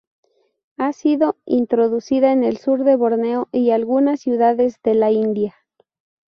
Ha 0.77 0.93
sido 0.93 1.37
introducida 1.45 2.31
en 2.31 2.43
el 2.43 2.57
sur 2.57 2.83
de 2.85 2.95
Borneo 2.95 3.49
y 3.51 3.69
algunas 3.69 4.19
ciudades 4.19 4.79
de 4.81 4.95
la 4.95 5.11
India. 5.11 5.53